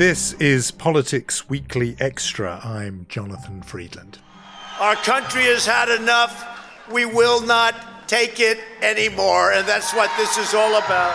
[0.00, 2.58] This is Politics Weekly Extra.
[2.64, 4.18] I'm Jonathan Freedland.
[4.78, 6.42] Our country has had enough.
[6.90, 9.52] We will not take it anymore.
[9.52, 11.14] And that's what this is all about.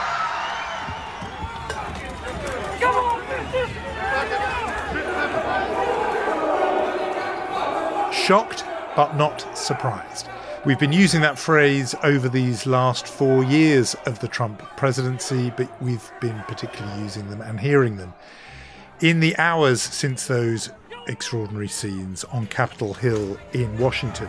[8.13, 10.29] Shocked, but not surprised.
[10.63, 15.81] We've been using that phrase over these last four years of the Trump presidency, but
[15.81, 18.13] we've been particularly using them and hearing them
[19.01, 20.69] in the hours since those
[21.07, 24.27] extraordinary scenes on Capitol Hill in Washington.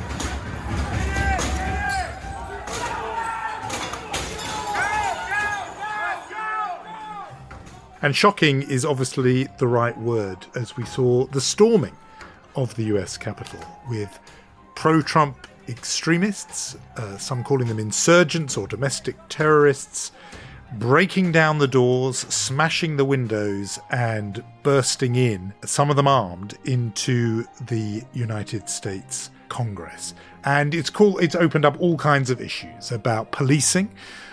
[8.03, 11.97] And shocking is obviously the right word as we saw the storming
[12.55, 14.19] of the US Capitol with
[14.75, 20.13] pro Trump extremists, uh, some calling them insurgents or domestic terrorists,
[20.75, 27.45] breaking down the doors, smashing the windows, and bursting in, some of them armed, into
[27.67, 30.15] the United States Congress.
[30.45, 33.91] And it's cool, it's opened up all kinds of issues about policing.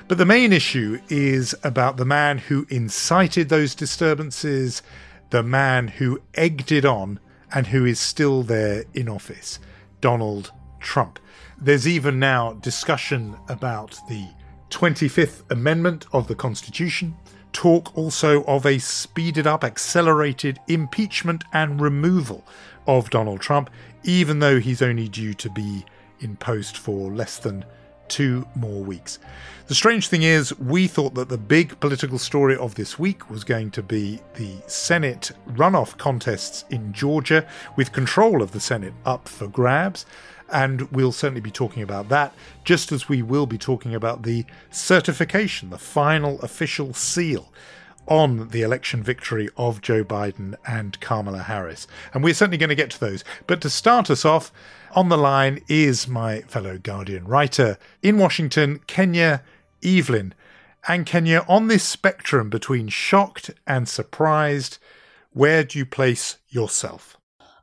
[0.08, 4.82] But the main issue is about the man who incited those disturbances,
[5.30, 7.20] the man who egged it on,
[7.54, 9.60] and who is still there in office
[10.02, 11.20] Donald Trump.
[11.58, 14.28] There's even now discussion about the
[14.74, 17.16] 25th Amendment of the Constitution,
[17.54, 22.44] talk also of a speeded up, accelerated impeachment and removal
[22.88, 23.70] of Donald Trump,
[24.04, 25.86] even though he's only due to be
[26.20, 27.64] in post for less than
[28.08, 29.20] two more weeks.
[29.68, 33.44] The strange thing is, we thought that the big political story of this week was
[33.44, 39.28] going to be the Senate runoff contests in Georgia, with control of the Senate up
[39.30, 40.06] for grabs
[40.52, 42.34] and we'll certainly be talking about that,
[42.64, 47.52] just as we will be talking about the certification, the final official seal
[48.08, 51.88] on the election victory of Joe Biden and Kamala Harris.
[52.14, 53.24] And we're certainly going to get to those.
[53.48, 54.52] But to start us off,
[54.96, 59.42] on the line is my fellow Guardian writer in Washington, Kenya
[59.84, 60.34] Evelyn.
[60.88, 64.78] And Kenya, on this spectrum between shocked and surprised,
[65.32, 67.18] where do you place yourself?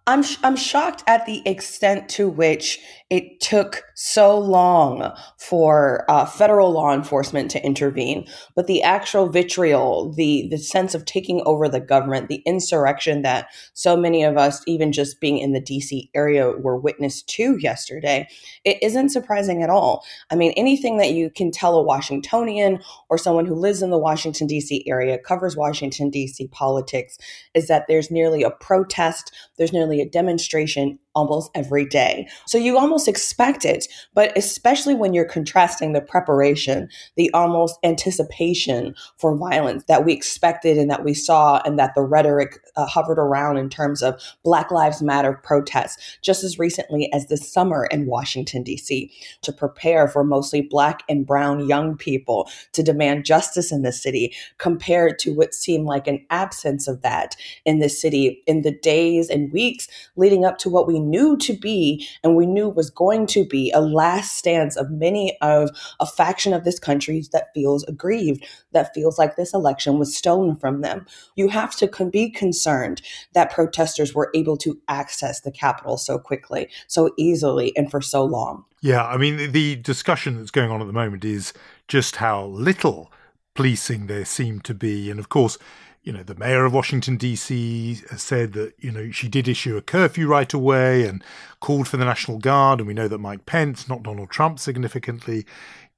[0.07, 2.81] I'm sh- I'm shocked at the extent to which
[3.11, 10.13] it took so long for uh, federal law enforcement to intervene, but the actual vitriol,
[10.13, 14.63] the the sense of taking over the government, the insurrection that so many of us,
[14.67, 16.11] even just being in the D.C.
[16.15, 18.29] area, were witness to yesterday,
[18.65, 20.05] it isn't surprising at all.
[20.31, 23.99] I mean, anything that you can tell a Washingtonian or someone who lives in the
[23.99, 24.85] Washington D.C.
[24.87, 26.49] area, covers Washington D.C.
[26.49, 27.19] politics,
[27.55, 32.29] is that there's nearly a protest, there's nearly a demonstration almost every day.
[32.47, 38.95] So you almost expect it, but especially when you're contrasting the preparation, the almost anticipation
[39.19, 43.19] for violence that we expected and that we saw, and that the rhetoric uh, hovered
[43.19, 48.07] around in terms of Black Lives Matter protests just as recently as this summer in
[48.07, 49.11] Washington, D.C.,
[49.43, 54.35] to prepare for mostly Black and Brown young people to demand justice in the city,
[54.59, 57.35] compared to what seemed like an absence of that
[57.65, 61.53] in the city in the days and weeks leading up to what we knew to
[61.53, 66.07] be and we knew was going to be a last stance of many of a
[66.07, 70.81] faction of this country that feels aggrieved, that feels like this election was stolen from
[70.83, 71.07] them.
[71.35, 73.03] You have to con- be concerned
[73.33, 78.25] that protesters were able to access the Capitol so quickly, so easily, and for so
[78.25, 78.65] long.
[78.83, 81.53] Yeah, I mean, the discussion that's going on at the moment is
[81.89, 83.13] just how little
[83.55, 85.11] policing there seemed to be.
[85.11, 85.59] And of course,
[86.03, 87.97] you know, the mayor of Washington, D.C.
[88.17, 91.23] said that, you know, she did issue a curfew right away and
[91.61, 92.81] called for the National Guard.
[92.81, 95.45] And we know that Mike Pence, not Donald Trump significantly,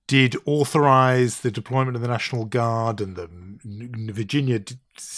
[0.09, 3.29] did authorize the deployment of the National Guard and the
[4.13, 4.61] Virginia,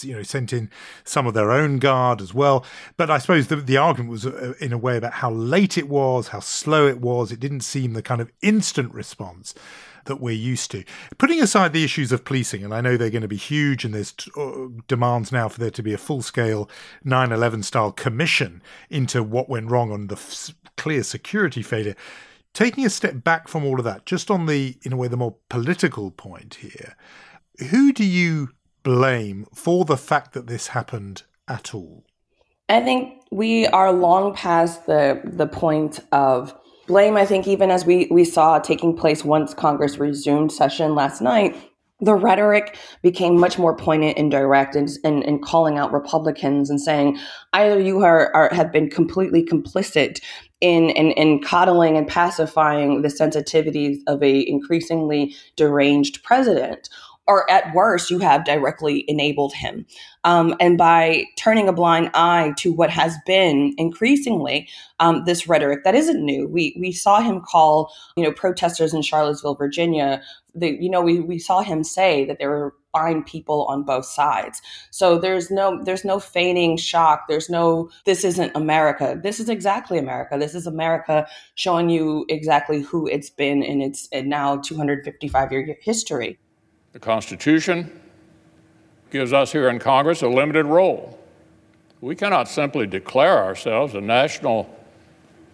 [0.03, 0.71] you know, sent in
[1.03, 2.65] some of their own guard as well.
[2.99, 5.89] But I suppose the, the argument was, uh, in a way, about how late it
[5.89, 7.33] was, how slow it was.
[7.33, 9.55] It didn't seem the kind of instant response
[10.06, 10.85] that we're used to.
[11.19, 13.95] Putting aside the issues of policing, and I know they're going to be huge, and
[13.95, 16.69] there's t- uh, demands now for there to be a full scale
[17.05, 21.95] 9 11 style commission into what went wrong on the f- clear security failure
[22.55, 25.17] taking a step back from all of that, just on the, in a way, the
[25.17, 26.97] more political point here,
[27.71, 28.50] who do you
[28.83, 32.05] blame for the fact that this happened at all?
[32.69, 36.55] I think we are long past the the point of
[36.87, 37.17] blame.
[37.17, 41.57] I think even as we we saw taking place once Congress resumed session last night,
[42.01, 46.81] the rhetoric became much more poignant and direct and, and, and calling out Republicans and
[46.81, 47.19] saying
[47.53, 50.21] either you are, are have been completely complicit
[50.61, 56.89] in, in, in coddling and pacifying the sensitivities of a increasingly deranged president
[57.26, 59.87] or at worst, you have directly enabled him.
[60.25, 64.69] Um, and by turning a blind eye to what has been increasingly
[65.00, 69.03] um, this rhetoric that isn't new, we we saw him call you know protesters in
[69.03, 70.23] Charlottesville, Virginia.
[70.55, 74.06] The, you know we we saw him say that there were fine people on both
[74.06, 74.62] sides.
[74.91, 77.25] So there's no there's no feigning shock.
[77.29, 79.19] There's no this isn't America.
[79.23, 80.38] This is exactly America.
[80.38, 81.26] This is America
[81.56, 86.38] showing you exactly who it's been in its now 255 year history.
[86.94, 87.91] The Constitution
[89.11, 91.19] gives us here in Congress a limited role.
[92.00, 94.73] We cannot simply declare ourselves a national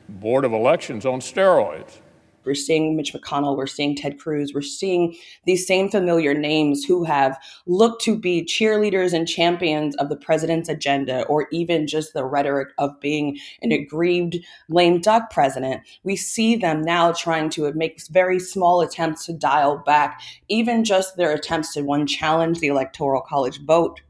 [0.07, 1.97] board of elections on steroids.
[2.45, 7.05] We're seeing Mitch McConnell, we're seeing Ted Cruz, we're seeing these same familiar names who
[7.05, 12.25] have looked to be cheerleaders and champions of the president's agenda, or even just the
[12.25, 14.37] rhetoric of being an aggrieved
[14.69, 15.83] lame duck president.
[16.03, 21.17] We see them now trying to make very small attempts to dial back, even just
[21.17, 24.01] their attempts to one challenge the electoral college vote,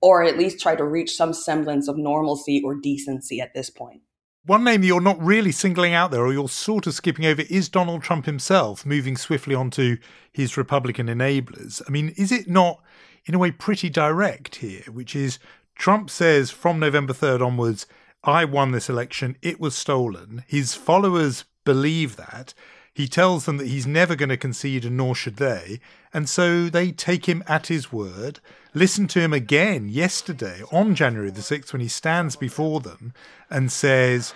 [0.00, 4.02] or at least try to reach some semblance of normalcy or decency at this point.
[4.44, 7.68] One name you're not really singling out there, or you're sort of skipping over, is
[7.68, 9.98] Donald Trump himself, moving swiftly onto
[10.32, 11.80] his Republican enablers.
[11.86, 12.82] I mean, is it not,
[13.24, 15.38] in a way, pretty direct here, which is
[15.76, 17.86] Trump says from November 3rd onwards,
[18.24, 20.42] I won this election, it was stolen.
[20.48, 22.52] His followers believe that.
[22.94, 25.80] He tells them that he's never going to concede, and nor should they.
[26.12, 28.40] And so they take him at his word.
[28.74, 33.14] Listen to him again yesterday on January the 6th when he stands before them
[33.48, 34.34] and says,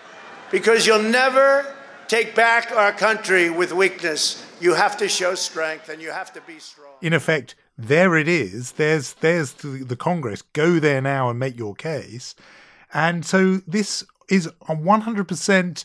[0.51, 1.75] Because you'll never
[2.09, 4.45] take back our country with weakness.
[4.61, 6.93] You have to show strength and you have to be strong.
[7.03, 8.73] In effect, there it is.
[8.73, 10.41] There's there's the, the Congress.
[10.41, 12.35] Go there now and make your case.
[12.95, 15.85] And so this is a 100%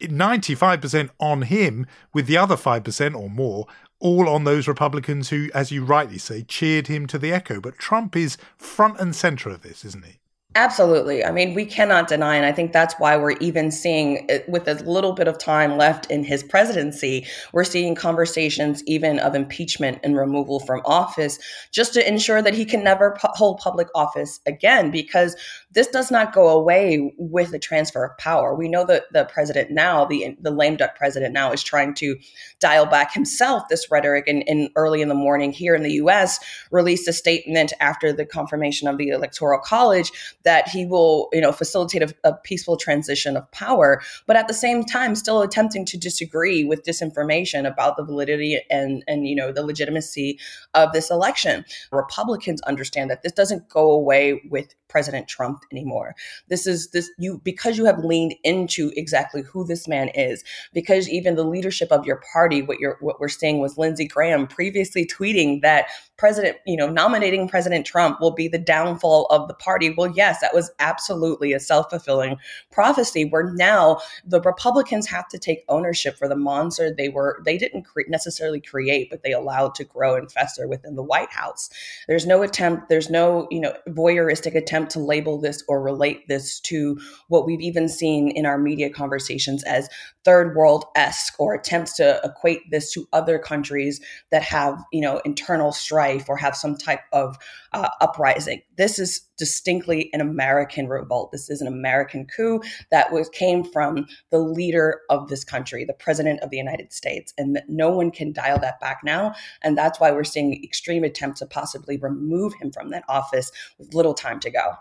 [0.00, 3.66] 95% on him, with the other 5% or more
[3.98, 7.60] all on those Republicans who, as you rightly say, cheered him to the echo.
[7.60, 10.18] But Trump is front and center of this, isn't he?
[10.56, 11.22] Absolutely.
[11.22, 14.66] I mean, we cannot deny, and I think that's why we're even seeing, uh, with
[14.66, 19.98] a little bit of time left in his presidency, we're seeing conversations even of impeachment
[20.02, 21.38] and removal from office
[21.72, 25.36] just to ensure that he can never pu- hold public office again, because
[25.76, 28.54] this does not go away with the transfer of power.
[28.54, 32.16] We know that the president now, the, the lame duck president now, is trying to
[32.60, 34.26] dial back himself this rhetoric.
[34.26, 34.44] And,
[34.74, 36.40] early in the morning here in the US,
[36.70, 40.10] released a statement after the confirmation of the Electoral College
[40.44, 44.54] that he will, you know, facilitate a, a, peaceful transition of power, but at the
[44.54, 49.52] same time, still attempting to disagree with disinformation about the validity and and you know
[49.52, 50.38] the legitimacy
[50.72, 51.64] of this election.
[51.92, 56.14] Republicans understand that this doesn't go away with President Trump anymore.
[56.48, 61.08] This is this you because you have leaned into exactly who this man is, because
[61.08, 65.06] even the leadership of your party, what you're what we're seeing was Lindsey Graham previously
[65.06, 69.90] tweeting that President, you know, nominating President Trump will be the downfall of the party.
[69.90, 72.38] Well, yes, that was absolutely a self-fulfilling
[72.72, 77.58] prophecy where now the Republicans have to take ownership for the monster they were they
[77.58, 81.68] didn't cre- necessarily create, but they allowed to grow and fester within the White House.
[82.08, 86.58] There's no attempt, there's no, you know, voyeuristic attempt to label this or relate this
[86.60, 89.88] to what we've even seen in our media conversations as
[90.24, 94.00] third world esque or attempts to equate this to other countries
[94.32, 97.38] that have, you know, internal strife or have some type of
[97.72, 98.60] uh, uprising.
[98.76, 101.32] This is distinctly an American revolt.
[101.32, 105.92] This is an American coup that was came from the leader of this country, the
[105.92, 109.34] president of the United States, and that no one can dial that back now.
[109.62, 113.94] And that's why we're seeing extreme attempts to possibly remove him from that office with
[113.94, 114.76] little time to go.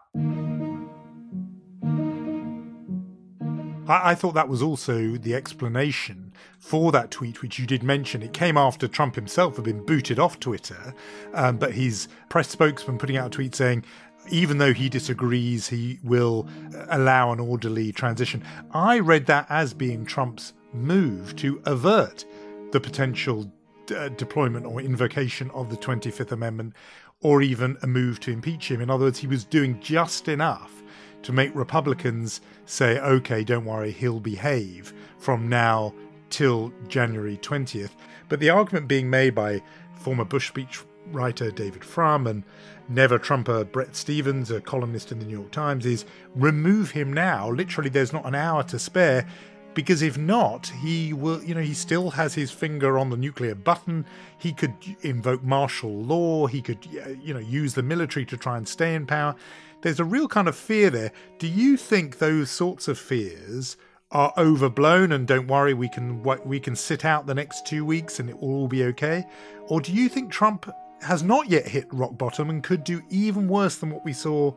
[3.87, 8.23] I, thought that was also the explanation for that tweet, which you did mention.
[8.23, 10.95] It came after Trump himself had been booted off Twitter,
[11.33, 13.85] um, but his press spokesman putting out a tweet saying,
[14.29, 16.47] even though he disagrees, he will
[16.89, 18.43] allow an orderly transition.
[18.71, 22.25] I read that as being Trump's move to avert
[22.71, 23.51] the potential
[23.95, 26.73] uh, deployment or invocation of the 25th Amendment,
[27.21, 28.81] or even a move to impeach him.
[28.81, 30.83] In other words, he was doing just enough
[31.23, 35.93] to make Republicans say, okay, don't worry, he'll behave from now
[36.29, 37.91] till January 20th.
[38.29, 39.61] But the argument being made by
[39.95, 42.43] former Bush speech writer David Frum and
[42.89, 47.49] never Trumper Bret Stephens, a columnist in the New York Times, is remove him now.
[47.49, 49.25] Literally, there's not an hour to spare
[49.73, 53.53] because if not, he will, you know, he still has his finger on the nuclear
[53.53, 54.05] button.
[54.39, 56.47] He could invoke martial law.
[56.47, 56.79] He could,
[57.21, 59.35] you know, use the military to try and stay in power.
[59.81, 61.11] There's a real kind of fear there.
[61.37, 63.77] Do you think those sorts of fears
[64.11, 68.19] are overblown and don't worry, we can we can sit out the next two weeks
[68.19, 69.25] and it will all be okay?
[69.67, 70.71] Or do you think Trump
[71.05, 74.53] has not yet hit rock bottom and could do even worse than what we saw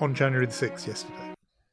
[0.00, 1.25] on January the 6th yesterday?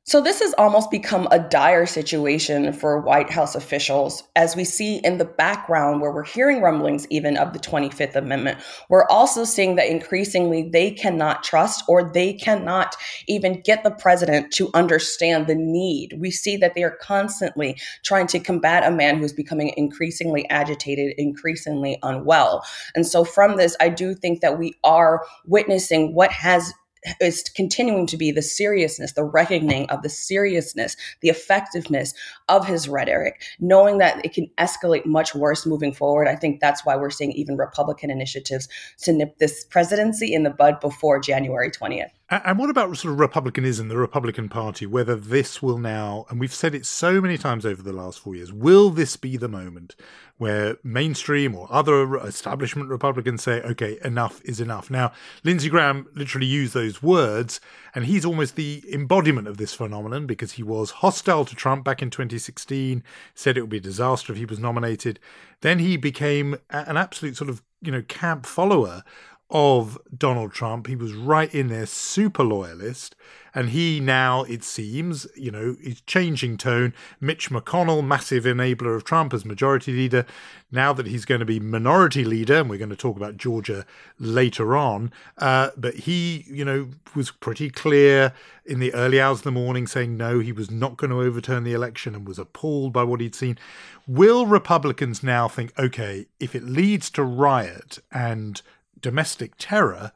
[0.06, 4.98] So, this has almost become a dire situation for White House officials, as we see
[4.98, 8.60] in the background where we're hearing rumblings even of the 25th Amendment.
[8.90, 12.98] We're also seeing that increasingly they cannot trust or they cannot
[13.30, 16.18] even get the president to understand the need.
[16.20, 21.14] We see that they are constantly trying to combat a man who's becoming increasingly agitated,
[21.18, 22.66] increasingly unwell.
[22.94, 26.74] And so, from this, I do think that we are witnessing what has
[27.20, 32.14] is continuing to be the seriousness, the reckoning of the seriousness, the effectiveness
[32.50, 36.28] of his rhetoric, knowing that it can escalate much worse moving forward.
[36.28, 38.68] I think that's why we're seeing even Republican initiatives
[39.00, 42.12] to nip this presidency in the bud before January 20th.
[42.42, 46.54] And what about sort of republicanism, the Republican Party, whether this will now, and we've
[46.54, 49.96] said it so many times over the last four years, will this be the moment
[50.38, 54.90] where mainstream or other establishment Republicans say, okay, enough is enough?
[54.90, 55.12] Now,
[55.44, 57.60] Lindsey Graham literally used those words,
[57.94, 62.02] and he's almost the embodiment of this phenomenon because he was hostile to Trump back
[62.02, 63.04] in 2016,
[63.36, 65.20] said it would be a disaster if he was nominated.
[65.62, 69.04] Then he became an absolute sort of, you know, camp follower
[69.50, 70.88] of Donald Trump.
[70.88, 73.16] He was right in there, super loyalist.
[73.56, 76.92] And he now, it seems, you know, is changing tone.
[77.22, 80.26] Mitch McConnell, massive enabler of Trump as majority leader.
[80.72, 83.86] Now that he's going to be minority leader, and we're going to talk about Georgia
[84.18, 88.34] later on, uh, but he, you know, was pretty clear
[88.66, 91.64] in the early hours of the morning saying no, he was not going to overturn
[91.64, 93.60] the election and was appalled by what he'd seen.
[94.08, 98.64] Will Republicans now think, okay, if it leads to riot and
[99.04, 100.12] domestic terror,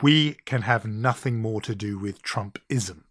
[0.00, 3.02] we can have nothing more to do with Trumpism.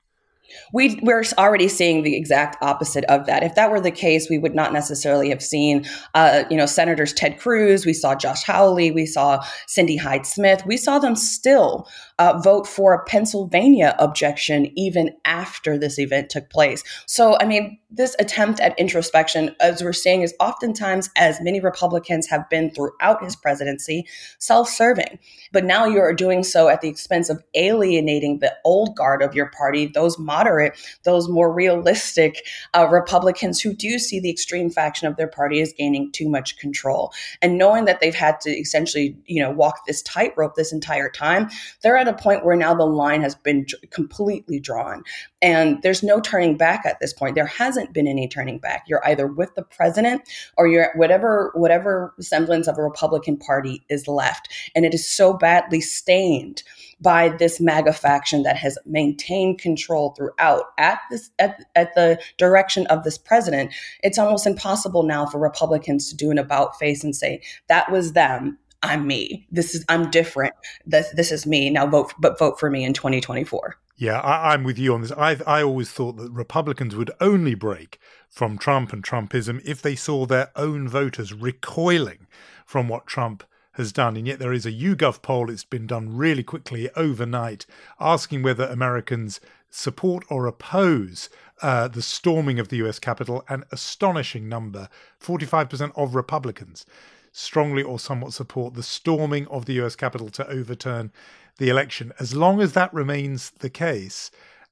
[0.72, 3.44] We, we're already seeing the exact opposite of that.
[3.44, 7.12] If that were the case, we would not necessarily have seen, uh, you know, Senators
[7.12, 11.88] Ted Cruz, we saw Josh Hawley, we saw Cindy Hyde Smith, we saw them still
[12.20, 16.84] uh, vote for a Pennsylvania objection even after this event took place.
[17.06, 22.28] So, I mean, this attempt at introspection, as we're seeing, is oftentimes, as many Republicans
[22.28, 24.06] have been throughout his presidency,
[24.40, 25.20] self serving.
[25.52, 29.36] But now you are doing so at the expense of alienating the old guard of
[29.36, 35.08] your party, those moderate, those more realistic uh, Republicans who do see the extreme faction
[35.08, 37.12] of their party as gaining too much control.
[37.42, 41.50] And knowing that they've had to essentially, you know, walk this tightrope this entire time,
[41.82, 45.04] they're at a point where now the line has been completely drawn.
[45.42, 47.36] And there's no turning back at this point.
[47.36, 48.84] There hasn't been any turning back.
[48.88, 50.22] You're either with the president
[50.58, 54.50] or you're whatever whatever semblance of a Republican Party is left.
[54.76, 56.64] And it is so badly stained
[57.02, 62.88] by this MAGA faction that has maintained control throughout at this at, at the direction
[62.88, 63.74] of this president.
[64.02, 68.14] It's almost impossible now for Republicans to do an about face and say that was
[68.14, 69.48] them I'm me.
[69.50, 70.54] This is I'm different.
[70.86, 71.70] This this is me.
[71.70, 73.78] Now vote, but vote for me in 2024.
[73.96, 75.12] Yeah, I, am with you on this.
[75.14, 78.00] I I always thought that Republicans would only break
[78.30, 82.28] from Trump and Trumpism if they saw their own voters recoiling
[82.66, 84.18] from what Trump has done.
[84.18, 87.66] And yet there is a YouGov poll, it's been done really quickly overnight,
[88.00, 91.30] asking whether Americans support or oppose
[91.62, 93.44] uh, the storming of the US Capitol.
[93.48, 94.90] An astonishing number
[95.22, 96.86] 45% of Republicans
[97.34, 101.12] strongly or somewhat support the storming of the US Capitol to overturn
[101.58, 102.14] the election.
[102.20, 104.32] As long as that remains the case,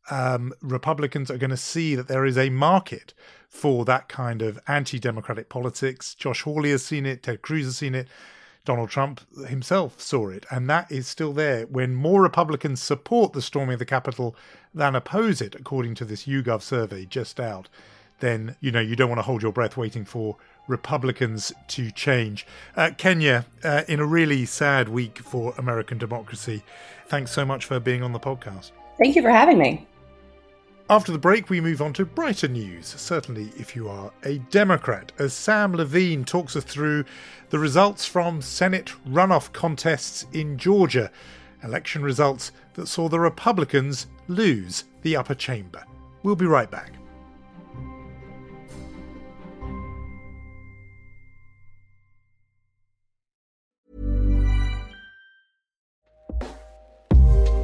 [0.09, 3.13] um, Republicans are going to see that there is a market
[3.49, 6.15] for that kind of anti democratic politics.
[6.15, 8.07] Josh Hawley has seen it, Ted Cruz has seen it,
[8.63, 11.65] Donald Trump himself saw it, and that is still there.
[11.65, 14.35] When more Republicans support the storming of the Capitol
[14.73, 17.69] than oppose it, according to this YouGov survey just out,
[18.21, 20.37] then you know you don't want to hold your breath waiting for
[20.67, 22.47] Republicans to change.
[22.75, 26.63] Uh, Kenya, uh, in a really sad week for American democracy,
[27.07, 28.71] thanks so much for being on the podcast.
[28.97, 29.87] Thank you for having me.
[30.89, 35.13] After the break, we move on to brighter news, certainly if you are a Democrat,
[35.19, 37.05] as Sam Levine talks us through
[37.49, 41.09] the results from Senate runoff contests in Georgia,
[41.63, 45.83] election results that saw the Republicans lose the upper chamber.
[46.23, 46.91] We'll be right back.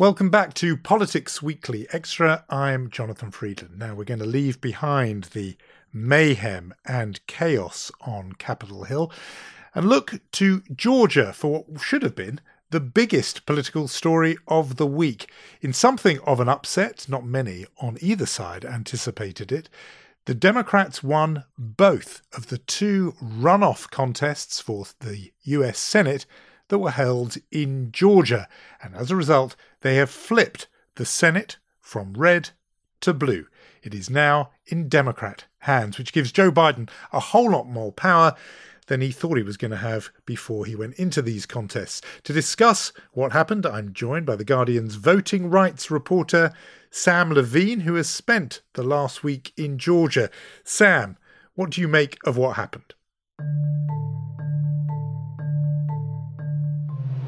[0.00, 2.44] Welcome back to Politics Weekly Extra.
[2.48, 3.80] I'm Jonathan Freedland.
[3.80, 5.56] Now we're going to leave behind the
[5.92, 9.10] mayhem and chaos on Capitol Hill
[9.74, 12.40] and look to Georgia for what should have been
[12.70, 15.32] the biggest political story of the week.
[15.62, 19.68] In something of an upset, not many on either side anticipated it,
[20.26, 26.24] the Democrats won both of the two runoff contests for the US Senate
[26.68, 28.46] that were held in Georgia,
[28.82, 32.50] and as a result, they have flipped the Senate from red
[33.00, 33.46] to blue.
[33.82, 38.34] It is now in Democrat hands, which gives Joe Biden a whole lot more power
[38.88, 42.00] than he thought he was going to have before he went into these contests.
[42.24, 46.52] To discuss what happened, I'm joined by The Guardian's voting rights reporter,
[46.90, 50.30] Sam Levine, who has spent the last week in Georgia.
[50.64, 51.18] Sam,
[51.54, 52.94] what do you make of what happened?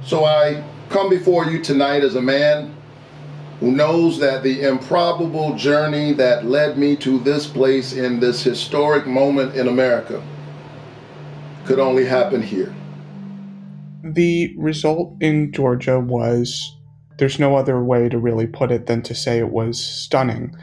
[0.04, 2.74] So I come before you tonight as a man
[3.60, 9.06] who knows that the improbable journey that led me to this place in this historic
[9.06, 10.22] moment in America
[11.66, 12.74] could only happen here.
[14.02, 16.74] The result in Georgia was
[17.18, 20.56] there's no other way to really put it than to say it was stunning.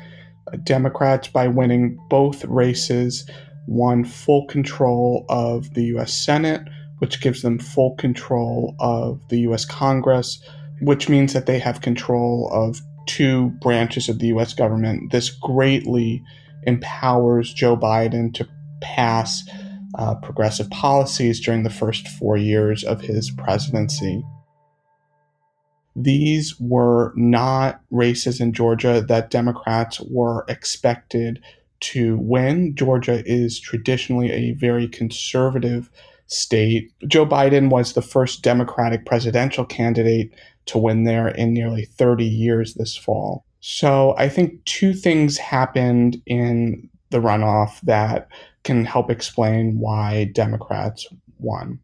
[0.64, 3.30] Democrats, by winning both races,
[3.68, 6.14] won full control of the U.S.
[6.14, 6.68] Senate,
[7.00, 9.66] which gives them full control of the U.S.
[9.66, 10.42] Congress,
[10.82, 14.54] which means that they have control of two branches of the U.S.
[14.54, 15.12] government.
[15.12, 16.24] This greatly
[16.64, 18.48] empowers Joe Biden to
[18.82, 19.44] pass
[19.98, 24.24] uh, progressive policies during the first four years of his presidency.
[25.96, 31.42] These were not races in Georgia that Democrats were expected
[31.80, 32.76] to win.
[32.76, 35.90] Georgia is traditionally a very conservative
[36.28, 36.92] state.
[37.08, 40.32] Joe Biden was the first Democratic presidential candidate
[40.68, 43.46] to win there in nearly 30 years this fall.
[43.60, 48.28] So I think two things happened in the runoff that
[48.64, 51.08] can help explain why Democrats
[51.40, 51.80] won.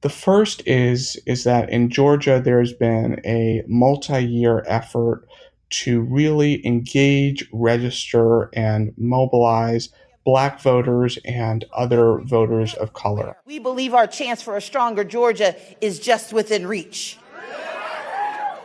[0.00, 5.26] The first is is that in Georgia there's been a multi-year effort
[5.70, 9.90] to really engage, register, and mobilize
[10.28, 13.34] black voters and other voters of color.
[13.46, 17.16] We believe our chance for a stronger Georgia is just within reach.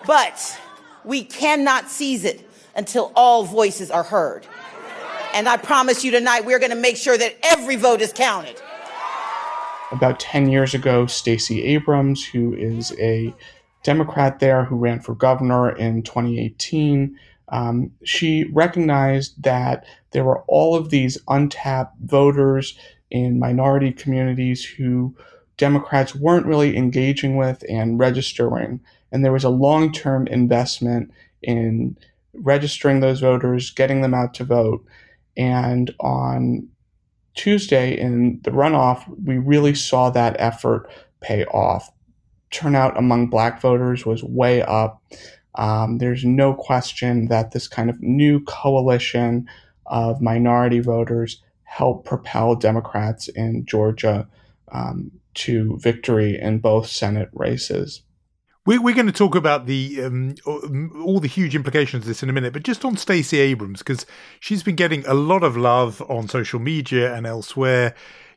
[0.06, 0.60] But
[1.06, 2.45] we cannot seize it
[2.76, 4.45] until all voices are heard.
[5.34, 8.62] And I promise you tonight, we're going to make sure that every vote is counted.
[9.93, 13.34] About 10 years ago, Stacey Abrams, who is a
[13.84, 17.17] Democrat there who ran for governor in 2018,
[17.49, 22.77] um, she recognized that there were all of these untapped voters
[23.12, 25.15] in minority communities who
[25.58, 28.79] Democrats weren't really engaging with and registering.
[29.12, 31.97] And there was a long term investment in
[32.34, 34.84] registering those voters, getting them out to vote.
[35.38, 36.67] And on
[37.36, 40.89] Tuesday in the runoff, we really saw that effort
[41.21, 41.91] pay off.
[42.51, 45.01] Turnout among black voters was way up.
[45.56, 49.48] Um, there's no question that this kind of new coalition
[49.86, 54.28] of minority voters helped propel Democrats in Georgia
[54.72, 58.02] um, to victory in both Senate races.
[58.66, 62.34] We're, going to talk about the um, all the huge implications of this in a
[62.34, 64.06] minute, but just on Stacey Abrams because
[64.39, 67.94] she's been getting a lot of love on social media and elsewhere.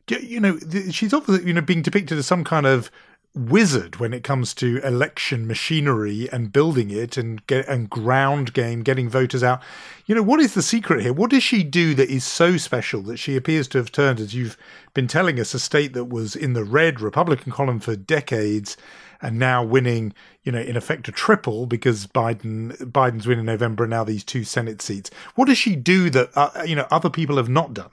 [0.08, 0.58] You know,
[0.90, 2.90] she's obviously you know being depicted as some kind of
[3.36, 8.82] wizard when it comes to election machinery and building it and get and ground game
[8.82, 9.60] getting voters out.
[10.06, 11.12] You know what is the secret here?
[11.12, 14.34] What does she do that is so special that she appears to have turned as
[14.34, 14.56] you've
[14.94, 18.76] been telling us a state that was in the red republican column for decades
[19.20, 23.84] and now winning you know in effect a triple because biden biden's winning in november
[23.84, 25.10] and now these two senate seats.
[25.34, 27.90] What does she do that uh, you know other people have not done?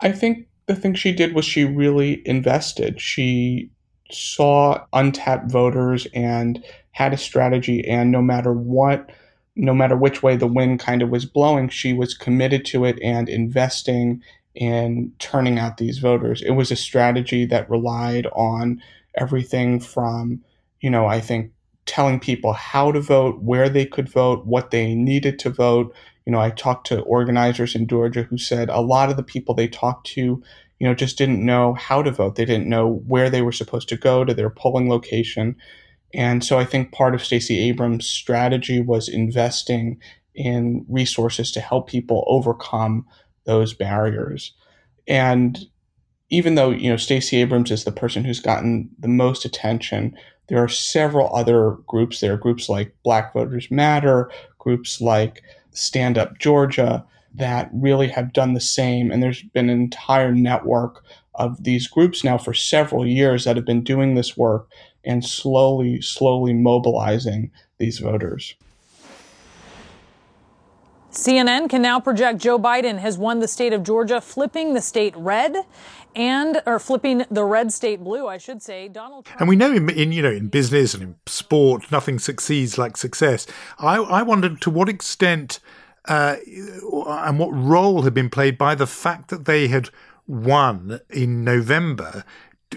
[0.00, 3.00] I think the thing she did was she really invested.
[3.00, 3.70] She
[4.10, 9.10] saw untapped voters and had a strategy and no matter what
[9.54, 12.98] no matter which way the wind kind of was blowing she was committed to it
[13.02, 14.22] and investing
[14.58, 16.42] in turning out these voters.
[16.42, 18.82] It was a strategy that relied on
[19.14, 20.40] everything from
[20.80, 21.50] you know i think
[21.86, 25.92] telling people how to vote where they could vote what they needed to vote.
[26.24, 29.54] You know i talked to organizers in georgia who said a lot of the people
[29.54, 30.42] they talked to
[30.78, 32.36] you know, just didn't know how to vote.
[32.36, 35.56] They didn't know where they were supposed to go to their polling location.
[36.14, 40.00] And so I think part of Stacey Abrams' strategy was investing
[40.34, 43.06] in resources to help people overcome
[43.44, 44.52] those barriers.
[45.06, 45.58] And
[46.30, 50.16] even though, you know, Stacey Abrams is the person who's gotten the most attention,
[50.48, 56.38] there are several other groups there, groups like Black Voters Matter, groups like Stand Up
[56.38, 59.10] Georgia, that really have done the same.
[59.10, 63.64] And there's been an entire network of these groups now for several years that have
[63.64, 64.68] been doing this work
[65.04, 68.54] and slowly, slowly mobilizing these voters.
[71.10, 75.16] CNN can now project Joe Biden has won the state of Georgia, flipping the state
[75.16, 75.56] red
[76.14, 78.88] and or flipping the red state blue, I should say.
[78.88, 79.40] Donald Trump.
[79.40, 82.96] And we know in, in, you know in business and in sport, nothing succeeds like
[82.96, 83.46] success.
[83.78, 85.60] I, I wondered to what extent
[86.08, 86.36] uh,
[87.06, 89.90] and what role had been played by the fact that they had
[90.26, 92.24] won in November.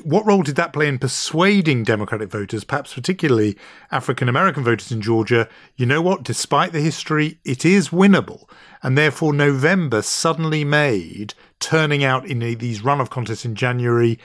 [0.04, 3.58] What role did that play in persuading Democratic voters, perhaps particularly
[3.92, 5.50] African American voters in Georgia?
[5.76, 6.24] You know what?
[6.24, 8.50] Despite the history, it is winnable.
[8.84, 14.20] And therefore, November suddenly made turning out in these runoff contests in January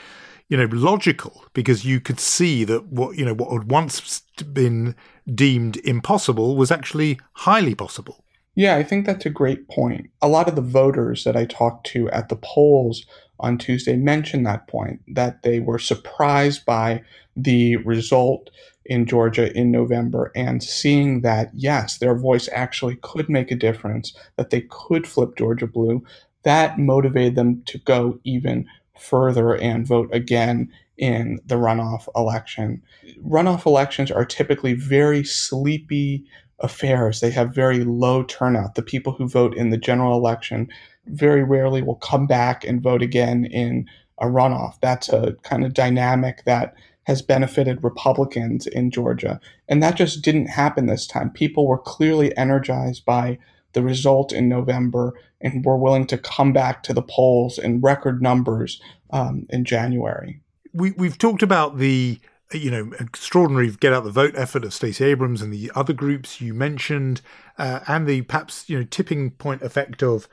[0.48, 4.20] you know logical because you could see that what you know what had once
[4.52, 4.94] been
[5.34, 8.24] deemed impossible was actually highly possible
[8.56, 10.10] yeah, I think that's a great point.
[10.22, 13.04] A lot of the voters that I talked to at the polls
[13.38, 17.02] on Tuesday mentioned that point that they were surprised by
[17.36, 18.48] the result
[18.86, 24.16] in Georgia in November and seeing that, yes, their voice actually could make a difference,
[24.36, 26.02] that they could flip Georgia blue.
[26.44, 28.66] That motivated them to go even
[28.98, 32.82] further and vote again in the runoff election.
[33.22, 36.24] Runoff elections are typically very sleepy
[36.60, 37.20] affairs.
[37.20, 38.74] They have very low turnout.
[38.74, 40.68] The people who vote in the general election
[41.06, 43.86] very rarely will come back and vote again in
[44.18, 44.80] a runoff.
[44.80, 49.40] That's a kind of dynamic that has benefited Republicans in Georgia.
[49.68, 51.30] And that just didn't happen this time.
[51.30, 53.38] People were clearly energized by
[53.74, 58.22] the result in November and were willing to come back to the polls in record
[58.22, 60.40] numbers um, in January.
[60.72, 62.18] We, we've talked about the
[62.52, 66.40] you know, extraordinary get out the vote effort of Stacey Abrams and the other groups
[66.40, 67.20] you mentioned,
[67.58, 70.28] uh, and the perhaps you know tipping point effect of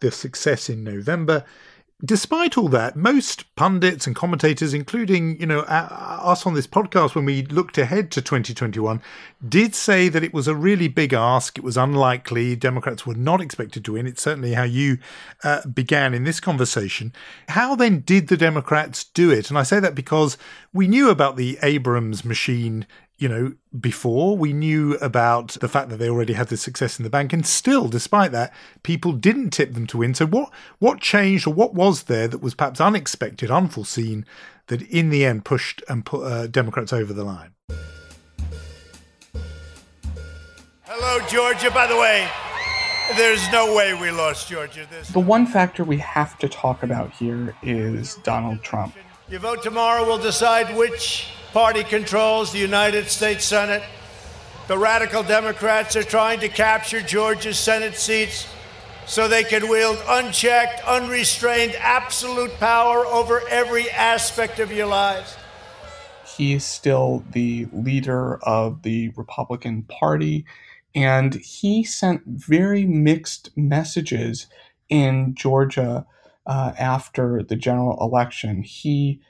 [0.00, 1.44] the success in November.
[2.04, 7.24] Despite all that, most pundits and commentators, including you know us on this podcast, when
[7.24, 9.02] we looked ahead to 2021,
[9.48, 11.58] did say that it was a really big ask.
[11.58, 12.54] It was unlikely.
[12.54, 14.06] Democrats were not expected to win.
[14.06, 14.98] It's certainly how you
[15.42, 17.12] uh, began in this conversation.
[17.48, 19.50] How then did the Democrats do it?
[19.50, 20.38] And I say that because
[20.72, 22.86] we knew about the Abrams machine
[23.18, 27.02] you know, before we knew about the fact that they already had the success in
[27.02, 28.54] the bank, and still, despite that,
[28.84, 30.14] people didn't tip them to win.
[30.14, 34.24] So, what what changed, or what was there that was perhaps unexpected, unforeseen,
[34.68, 37.50] that in the end pushed and put uh, Democrats over the line?
[40.84, 41.72] Hello, Georgia.
[41.72, 42.28] By the way,
[43.16, 44.86] there's no way we lost Georgia.
[44.88, 48.94] There's the one factor we have to talk about here is Donald Trump.
[49.28, 53.82] Your vote tomorrow will decide which party controls the United States Senate.
[54.66, 58.46] The radical Democrats are trying to capture Georgia's Senate seats
[59.06, 65.36] so they can wield unchecked, unrestrained, absolute power over every aspect of your lives.
[66.36, 70.44] He is still the leader of the Republican Party,
[70.94, 74.46] and he sent very mixed messages
[74.90, 76.06] in Georgia
[76.46, 78.62] uh, after the general election.
[78.62, 79.20] He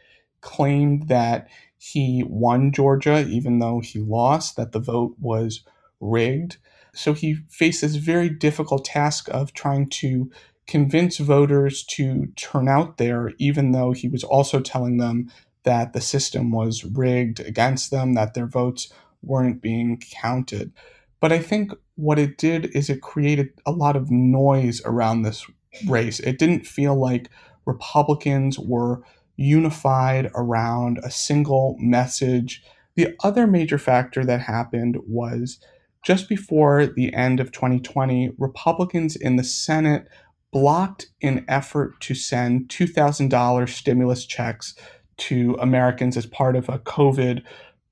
[0.41, 5.65] claimed that he won Georgia, even though he lost, that the vote was
[6.01, 6.59] rigged.
[6.93, 10.31] So he faced this very difficult task of trying to
[10.67, 15.31] convince voters to turn out there, even though he was also telling them
[15.63, 20.73] that the system was rigged against them, that their votes weren't being counted.
[21.21, 25.47] But I think what it did is it created a lot of noise around this
[25.87, 26.21] race.
[26.21, 27.31] It didn't feel like
[27.67, 29.03] Republicans were
[29.39, 32.63] unified around a single message.
[32.97, 35.61] The other major factor that happened was
[36.05, 40.09] just before the end of 2020, Republicans in the Senate
[40.51, 44.75] blocked an effort to send $2,000 stimulus checks
[45.19, 47.43] to Americans as part of a COVID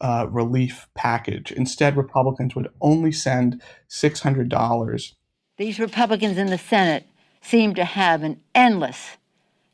[0.01, 1.53] uh, relief package.
[1.53, 5.13] Instead, Republicans would only send $600.
[5.57, 7.07] These Republicans in the Senate
[7.41, 9.17] seem to have an endless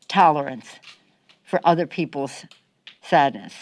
[0.09, 0.79] tolerance
[1.53, 2.47] for other people's
[3.03, 3.53] sadness.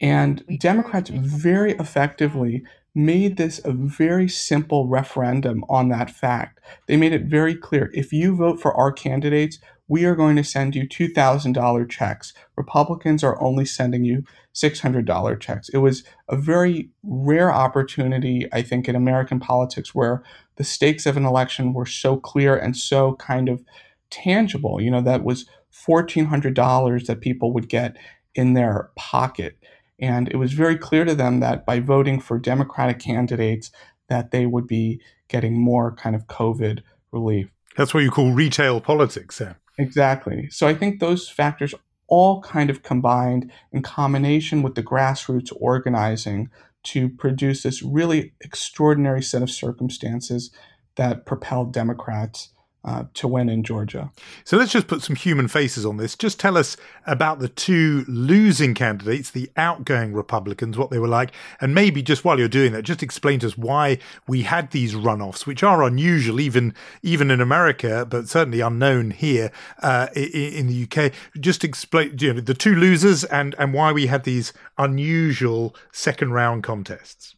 [0.00, 6.58] And Democrats very effectively made this a very simple referendum on that fact.
[6.88, 10.42] They made it very clear if you vote for our candidates, we are going to
[10.42, 12.32] send you $2,000 checks.
[12.56, 15.68] Republicans are only sending you $600 checks.
[15.68, 20.24] It was a very rare opportunity, I think, in American politics where
[20.56, 23.62] the stakes of an election were so clear and so kind of
[24.10, 24.80] tangible.
[24.80, 25.46] You know, that was
[25.86, 27.96] $1,400 that people would get
[28.34, 29.58] in their pocket.
[29.98, 33.70] And it was very clear to them that by voting for Democratic candidates,
[34.08, 36.80] that they would be getting more kind of COVID
[37.12, 37.48] relief.
[37.76, 39.56] That's what you call retail politics, Sam.
[39.78, 40.48] Exactly.
[40.50, 41.74] So I think those factors
[42.06, 46.50] all kind of combined in combination with the grassroots organizing
[46.84, 50.50] to produce this really extraordinary set of circumstances
[50.96, 52.50] that propelled Democrats
[52.84, 54.10] uh, to win in Georgia.
[54.44, 56.14] So let's just put some human faces on this.
[56.14, 61.32] Just tell us about the two losing candidates, the outgoing Republicans, what they were like,
[61.60, 64.94] and maybe just while you're doing that, just explain to us why we had these
[64.94, 69.50] runoffs, which are unusual even even in America, but certainly unknown here
[69.82, 71.12] uh, in, in, the UK.
[71.40, 76.32] Just explain you know, the two losers and and why we had these unusual second
[76.32, 77.34] round contests.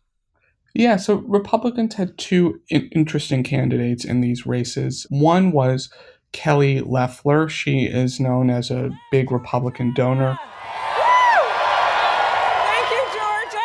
[0.78, 5.06] Yeah, so Republicans had two in- interesting candidates in these races.
[5.08, 5.88] One was
[6.32, 7.48] Kelly Loeffler.
[7.48, 10.38] She is known as a big Republican donor.
[12.66, 13.58] Thank you, Georgia.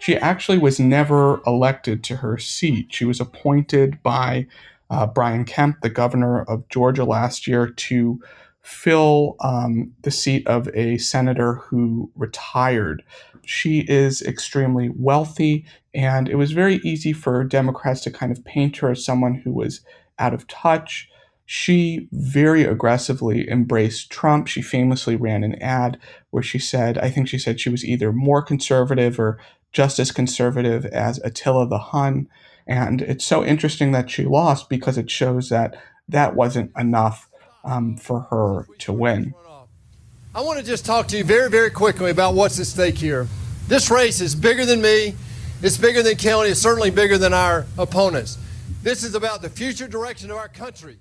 [0.00, 2.88] She actually was never elected to her seat.
[2.90, 4.48] She was appointed by
[4.90, 8.20] uh, Brian Kemp, the governor of Georgia last year, to
[8.66, 13.04] fill um, the seat of a senator who retired.
[13.44, 18.78] She is extremely wealthy, and it was very easy for Democrats to kind of paint
[18.78, 19.82] her as someone who was
[20.18, 21.08] out of touch.
[21.44, 24.48] She very aggressively embraced Trump.
[24.48, 26.00] She famously ran an ad
[26.30, 29.38] where she said, I think she said she was either more conservative or
[29.70, 32.28] just as conservative as Attila the Hun.
[32.66, 35.76] And it's so interesting that she lost because it shows that
[36.08, 37.28] that wasn't enough
[37.66, 39.34] um, for her to win.
[40.34, 43.26] I want to just talk to you very, very quickly about what's at stake here.
[43.68, 45.14] This race is bigger than me.
[45.62, 46.50] It's bigger than Kelly.
[46.50, 48.38] It's certainly bigger than our opponents.
[48.82, 50.98] This is about the future direction of our country.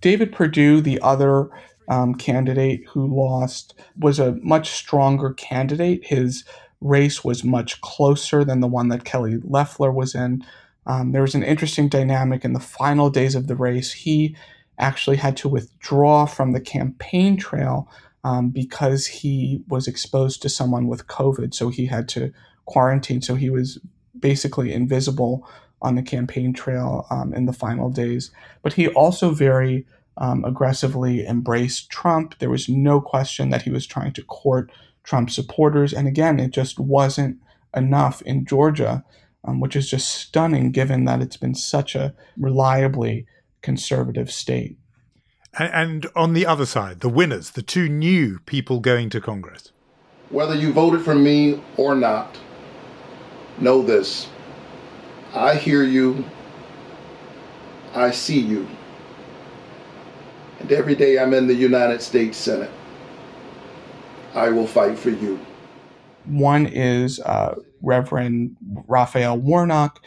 [0.00, 1.50] David Perdue, the other
[1.88, 6.06] um, candidate who lost, was a much stronger candidate.
[6.06, 6.44] His
[6.80, 10.44] race was much closer than the one that Kelly Loeffler was in.
[10.86, 13.92] Um, there was an interesting dynamic in the final days of the race.
[13.92, 14.36] He
[14.78, 17.88] actually had to withdraw from the campaign trail
[18.24, 21.54] um, because he was exposed to someone with COVID.
[21.54, 22.32] So he had to
[22.64, 23.22] quarantine.
[23.22, 23.78] So he was
[24.18, 25.48] basically invisible
[25.82, 28.30] on the campaign trail um, in the final days.
[28.62, 29.86] But he also very
[30.16, 32.38] um, aggressively embraced Trump.
[32.38, 34.72] There was no question that he was trying to court
[35.04, 35.92] Trump supporters.
[35.92, 37.38] And again, it just wasn't
[37.76, 39.04] enough in Georgia,
[39.44, 43.26] um, which is just stunning given that it's been such a reliably
[43.66, 44.78] conservative state.
[45.58, 49.72] And on the other side, the winners, the two new people going to Congress.
[50.30, 52.38] Whether you voted for me or not,
[53.58, 54.28] know this.
[55.34, 56.24] I hear you.
[57.92, 58.68] I see you.
[60.60, 62.70] And every day I'm in the United States Senate,
[64.32, 65.40] I will fight for you.
[66.26, 70.04] One is uh, Reverend Raphael Warnock,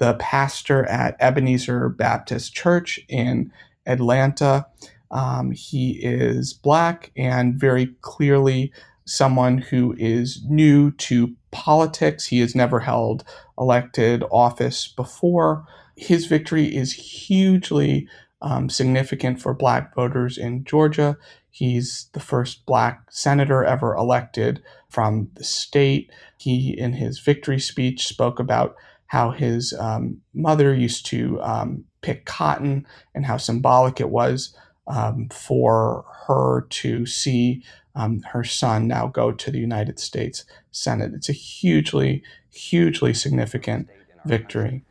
[0.00, 3.52] the pastor at Ebenezer Baptist Church in
[3.86, 4.66] Atlanta.
[5.10, 8.72] Um, he is black and very clearly
[9.04, 12.26] someone who is new to politics.
[12.26, 13.24] He has never held
[13.58, 15.66] elected office before.
[15.96, 18.08] His victory is hugely
[18.40, 21.18] um, significant for black voters in Georgia.
[21.50, 26.10] He's the first black senator ever elected from the state.
[26.38, 28.76] He, in his victory speech, spoke about
[29.10, 34.54] how his um, mother used to um, pick cotton and how symbolic it was
[34.86, 37.60] um, for her to see
[37.96, 41.10] um, her son now go to the United States Senate.
[41.12, 43.88] It's a hugely, hugely significant
[44.24, 44.84] victory.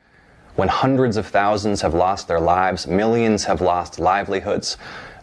[0.57, 4.75] When hundreds of thousands have lost their lives, millions have lost livelihoods,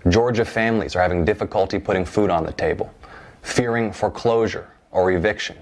[0.09, 2.91] Georgia families are having difficulty putting food on the table,
[3.43, 5.57] fearing foreclosure or eviction,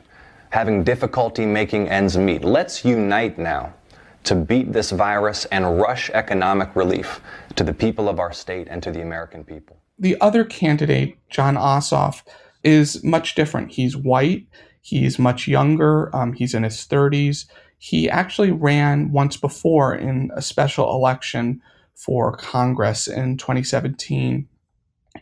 [0.54, 2.44] having difficulty making ends meet.
[2.44, 3.74] Let's unite now
[4.22, 7.20] to beat this virus and rush economic relief
[7.56, 9.82] to the people of our state and to the American people.
[9.98, 12.22] The other candidate, Jon Ossoff,
[12.62, 13.72] is much different.
[13.72, 14.46] He's white,
[14.80, 17.46] he's much younger, um, he's in his 30s.
[17.78, 21.60] He actually ran once before in a special election
[21.96, 24.46] for Congress in 2017,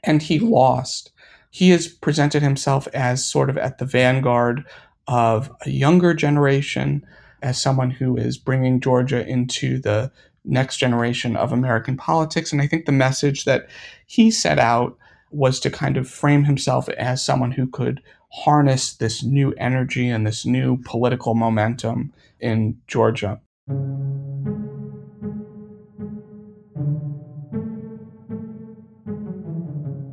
[0.05, 1.11] and he lost.
[1.49, 4.65] He has presented himself as sort of at the vanguard
[5.09, 7.05] of a younger generation,
[7.43, 10.11] as someone who is bringing Georgia into the
[10.45, 12.53] next generation of American politics.
[12.53, 13.69] And I think the message that
[14.07, 14.97] he set out
[15.31, 18.01] was to kind of frame himself as someone who could
[18.33, 23.41] harness this new energy and this new political momentum in Georgia.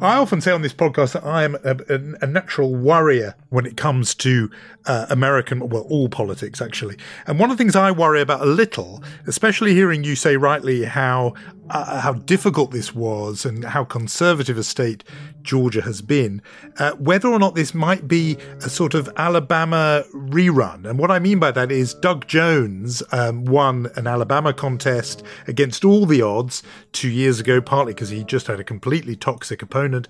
[0.01, 3.65] I often say on this podcast that I am a, a, a natural worrier when
[3.65, 4.49] it comes to
[4.85, 6.95] uh, American, well, all politics actually.
[7.27, 10.85] And one of the things I worry about a little, especially hearing you say rightly
[10.85, 11.33] how
[11.69, 15.03] uh, how difficult this was and how conservative a state
[15.41, 16.41] Georgia has been,
[16.77, 20.85] uh, whether or not this might be a sort of Alabama rerun.
[20.87, 25.85] And what I mean by that is Doug Jones um, won an Alabama contest against
[25.85, 30.07] all the odds two years ago, partly because he just had a completely toxic opponent,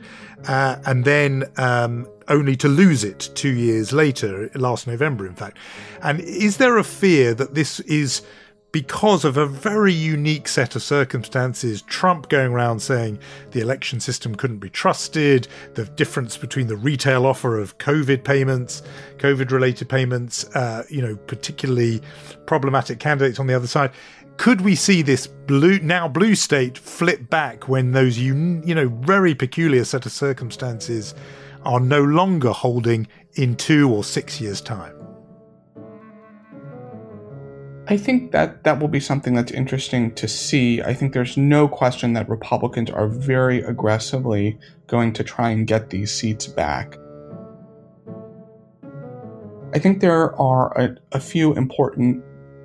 [0.48, 5.58] uh, and then um, only to lose it two years later, last November, in fact.
[6.02, 8.22] And is there a fear that this is
[8.72, 11.82] because of a very unique set of circumstances.
[11.84, 13.20] Trump going around saying
[13.52, 18.84] the election system couldn't be trusted, the difference between the retail offer of COVID payments,
[19.18, 22.02] COVID related payments, uh, you know, particularly
[22.46, 23.92] problematic candidates on the other side.
[24.38, 29.36] Could we see this blue now blue state flip back when those you know very
[29.36, 31.14] peculiar set of circumstances
[31.66, 34.99] are no longer holding in two or six years' time?
[37.92, 40.80] I think that that will be something that's interesting to see.
[40.80, 45.90] I think there's no question that Republicans are very aggressively going to try and get
[45.90, 46.96] these seats back.
[49.74, 52.24] I think there are a, a few important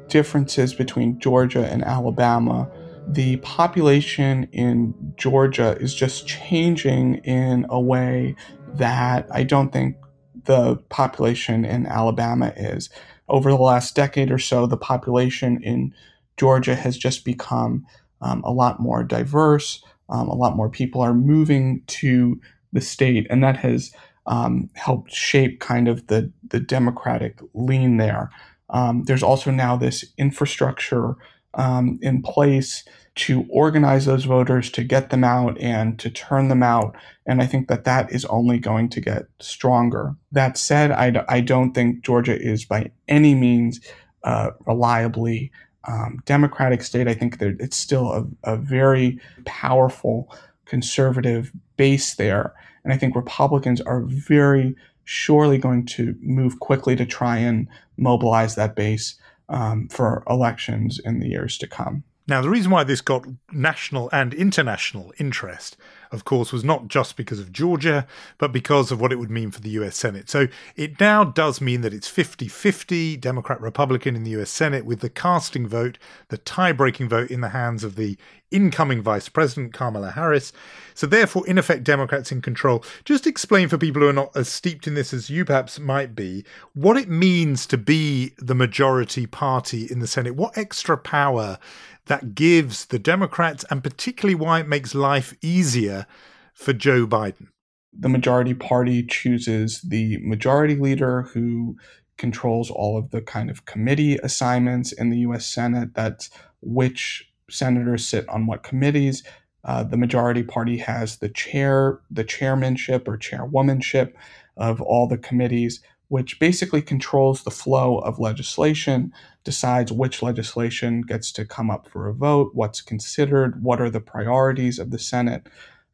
[0.08, 2.70] differences between Georgia and Alabama.
[3.08, 8.37] The population in Georgia is just changing in a way
[8.74, 9.96] that I don't think
[10.44, 12.90] the population in Alabama is
[13.28, 15.94] over the last decade or so, the population in
[16.37, 17.87] Georgia has just become
[18.20, 19.82] um, a lot more diverse.
[20.08, 22.40] Um, a lot more people are moving to
[22.72, 23.92] the state, and that has
[24.26, 28.30] um, helped shape kind of the, the democratic lean there.
[28.70, 31.16] Um, there's also now this infrastructure
[31.55, 32.85] um, in place
[33.17, 36.97] to organize those voters, to get them out, and to turn them out.
[37.27, 40.17] And I think that that is only going to get stronger.
[40.33, 43.81] That said, I d- I don't think Georgia is by any means
[44.25, 45.53] uh, reliably
[45.87, 47.07] um, Democratic state.
[47.07, 52.53] I think that it's still a, a very powerful conservative base there.
[52.83, 58.55] And I think Republicans are very surely going to move quickly to try and mobilize
[58.55, 59.17] that base
[59.48, 62.04] um, for elections in the years to come.
[62.26, 65.76] Now, the reason why this got national and international interest,
[66.10, 68.06] of course, was not just because of Georgia,
[68.38, 70.30] but because of what it would mean for the US Senate.
[70.30, 74.87] So it now does mean that it's 50 50 Democrat Republican in the US Senate,
[74.87, 78.16] with the casting vote, the tie breaking vote in the hands of the
[78.50, 80.52] incoming Vice President, Kamala Harris.
[80.94, 82.84] So, therefore, in effect, Democrats in control.
[83.04, 86.14] Just explain for people who are not as steeped in this as you perhaps might
[86.14, 90.37] be what it means to be the majority party in the Senate.
[90.37, 91.58] What extra power
[92.07, 96.07] that gives the Democrats, and particularly why it makes life easier
[96.52, 97.48] for Joe Biden.
[97.92, 101.77] The majority party chooses the majority leader who
[102.17, 105.94] controls all of the kind of committee assignments in the US Senate.
[105.94, 106.31] That's
[106.61, 109.23] which senators sit on what committees.
[109.65, 114.17] Uh, the majority party has the chair, the chairmanship or chairwomanship
[114.57, 115.81] of all the committees
[116.15, 119.12] which basically controls the flow of legislation,
[119.42, 123.98] decides which legislation gets to come up for a vote, what's considered, what are the
[123.98, 125.48] priorities of the Senate.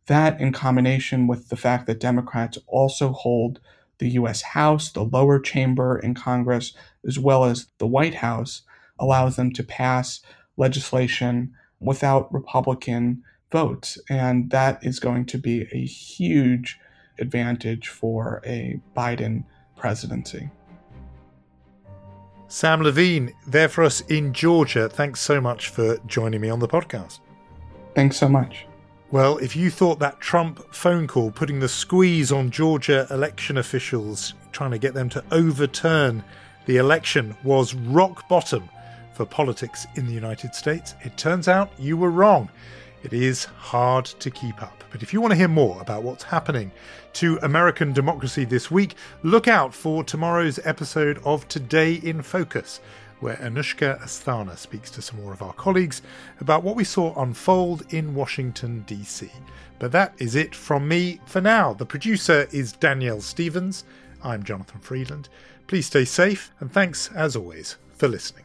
[0.09, 3.61] That, in combination with the fact that Democrats also hold
[3.97, 6.75] the US House, the lower chamber in Congress,
[7.09, 8.61] as well as the White House,
[8.99, 10.21] allows them to pass
[10.59, 13.97] legislation without Republican votes.
[14.11, 16.79] And that is going to be a huge
[17.19, 19.45] advantage for a Biden
[19.81, 20.51] presidency.
[22.49, 24.89] Sam Levine, there for us in Georgia.
[24.89, 27.21] Thanks so much for joining me on the podcast.
[27.95, 28.67] Thanks so much.
[29.11, 34.35] Well, if you thought that Trump phone call putting the squeeze on Georgia election officials,
[34.53, 36.23] trying to get them to overturn
[36.67, 38.69] the election, was rock bottom
[39.15, 42.49] for politics in the United States, it turns out you were wrong.
[43.03, 44.85] It is hard to keep up.
[44.91, 46.71] But if you want to hear more about what's happening
[47.15, 52.81] to American democracy this week, look out for tomorrow's episode of Today in Focus
[53.21, 56.03] where Anushka Asthana speaks to some more of our colleagues
[56.41, 59.31] about what we saw unfold in Washington, D.C.
[59.79, 61.75] But that is it from me for now.
[61.75, 63.85] The producer is Danielle Stevens.
[64.23, 65.29] I'm Jonathan Freedland.
[65.67, 68.45] Please stay safe, and thanks, as always, for listening.